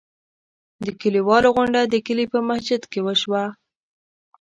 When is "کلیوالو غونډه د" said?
1.01-1.95